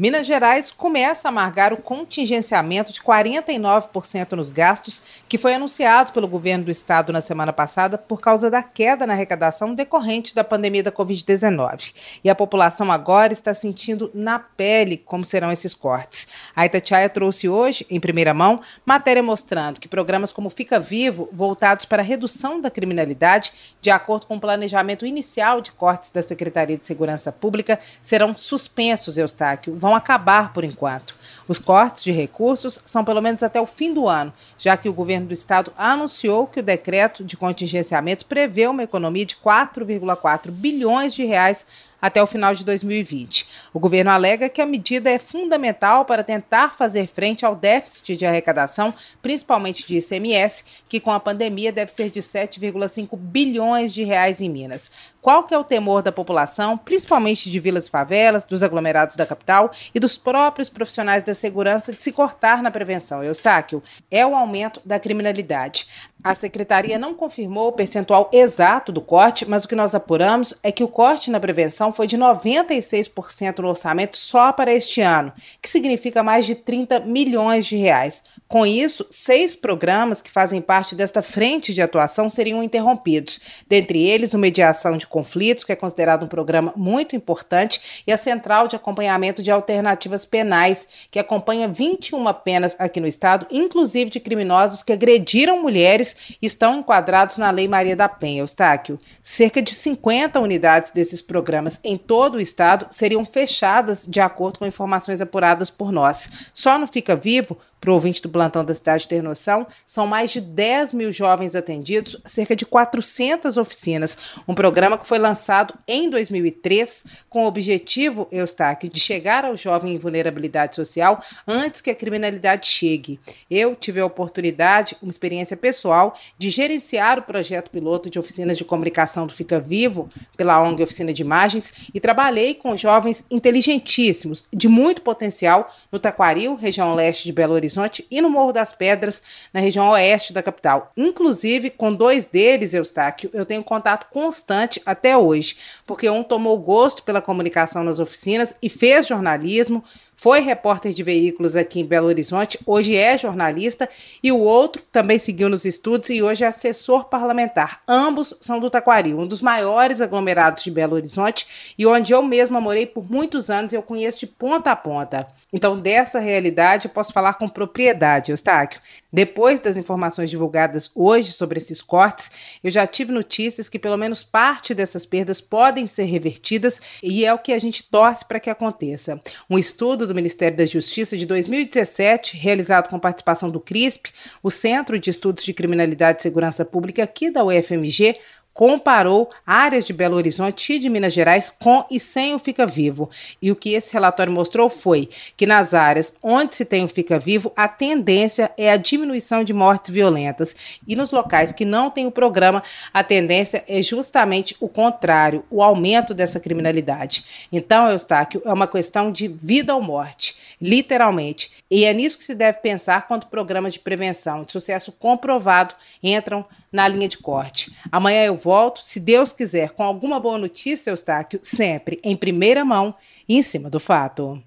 [0.00, 6.28] Minas Gerais começa a amargar o contingenciamento de 49% nos gastos que foi anunciado pelo
[6.28, 10.84] governo do estado na semana passada por causa da queda na arrecadação decorrente da pandemia
[10.84, 11.92] da Covid-19.
[12.22, 16.28] E a população agora está sentindo na pele como serão esses cortes.
[16.54, 21.86] A Itatiaia trouxe hoje, em primeira mão, matéria mostrando que programas como Fica Vivo, voltados
[21.86, 23.52] para a redução da criminalidade,
[23.82, 29.18] de acordo com o planejamento inicial de cortes da Secretaria de Segurança Pública, serão suspensos,
[29.18, 31.17] Eustáquio vão acabar por enquanto.
[31.46, 34.92] Os cortes de recursos são pelo menos até o fim do ano, já que o
[34.92, 41.14] governo do estado anunciou que o decreto de contingenciamento prevê uma economia de 4,4 bilhões
[41.14, 41.66] de reais
[42.00, 43.48] até o final de 2020.
[43.72, 48.26] O governo alega que a medida é fundamental para tentar fazer frente ao déficit de
[48.26, 54.40] arrecadação, principalmente de ICMS, que com a pandemia deve ser de 7,5 bilhões de reais
[54.40, 54.90] em Minas.
[55.20, 59.26] Qual que é o temor da população, principalmente de vilas e favelas, dos aglomerados da
[59.26, 63.82] capital e dos próprios profissionais da segurança de se cortar na prevenção, Eustáquio?
[64.10, 65.86] É o aumento da criminalidade.
[66.22, 70.72] A secretaria não confirmou o percentual exato do corte, mas o que nós apuramos é
[70.72, 75.68] que o corte na prevenção foi de 96% no orçamento só para este ano, que
[75.68, 78.24] significa mais de 30 milhões de reais.
[78.48, 84.34] Com isso, seis programas que fazem parte desta frente de atuação seriam interrompidos, dentre eles
[84.34, 88.74] o Mediação de Conflitos, que é considerado um programa muito importante, e a Central de
[88.74, 94.92] Acompanhamento de Alternativas Penais, que acompanha 21 penas aqui no estado, inclusive de criminosos que
[94.92, 98.42] agrediram mulheres estão enquadrados na Lei Maria da Penha.
[98.42, 104.58] Eustáquio, cerca de 50 unidades desses programas em todo o estado seriam fechadas de acordo
[104.58, 106.30] com informações apuradas por nós.
[106.52, 110.30] Só no Fica Vivo, para o ouvinte do plantão da cidade ter noção, são mais
[110.30, 114.16] de 10 mil jovens atendidos, cerca de 400 oficinas.
[114.46, 119.94] Um programa que foi lançado em 2003 com o objetivo, Eustáquio, de chegar ao jovem
[119.94, 123.20] em vulnerabilidade social antes que a criminalidade chegue.
[123.50, 128.64] Eu tive a oportunidade, uma experiência pessoal, de gerenciar o projeto piloto de oficinas de
[128.64, 134.68] comunicação do Fica Vivo, pela ONG Oficina de Imagens, e trabalhei com jovens inteligentíssimos, de
[134.68, 139.22] muito potencial, no Taquaril, região leste de Belo Horizonte Horizonte e no Morro das Pedras,
[139.52, 140.92] na região oeste da capital.
[140.96, 145.56] Inclusive, com dois deles, Eustáquio, eu tenho contato constante até hoje,
[145.86, 149.84] porque um tomou gosto pela comunicação nas oficinas e fez jornalismo,
[150.18, 153.88] foi repórter de veículos aqui em Belo Horizonte, hoje é jornalista,
[154.20, 157.82] e o outro também seguiu nos estudos e hoje é assessor parlamentar.
[157.86, 162.60] Ambos são do Taquari, um dos maiores aglomerados de Belo Horizonte e onde eu mesma
[162.60, 165.24] morei por muitos anos e eu conheço de ponta a ponta.
[165.52, 168.80] Então, dessa realidade, eu posso falar com propriedade, Eustáquio.
[169.12, 172.28] Depois das informações divulgadas hoje sobre esses cortes,
[172.62, 177.32] eu já tive notícias que pelo menos parte dessas perdas podem ser revertidas e é
[177.32, 179.18] o que a gente torce para que aconteça.
[179.48, 184.10] Um estudo do Ministério da Justiça de 2017, realizado com participação do CRISP,
[184.42, 188.16] o Centro de Estudos de Criminalidade e Segurança Pública aqui da UFMG,
[188.58, 193.08] comparou áreas de Belo Horizonte e de Minas Gerais com e sem o Fica Vivo.
[193.40, 197.20] E o que esse relatório mostrou foi que nas áreas onde se tem o Fica
[197.20, 200.56] Vivo, a tendência é a diminuição de mortes violentas.
[200.88, 202.60] E nos locais que não tem o programa,
[202.92, 207.46] a tendência é justamente o contrário, o aumento dessa criminalidade.
[207.52, 211.52] Então, Eustáquio, é uma questão de vida ou morte, literalmente.
[211.70, 216.44] E é nisso que se deve pensar quando programas de prevenção de sucesso comprovado entram
[216.72, 217.72] na linha de corte.
[217.90, 222.94] Amanhã eu volto, se Deus quiser, com alguma boa notícia, Eustáquio, sempre em primeira mão
[223.28, 224.42] e em cima do fato.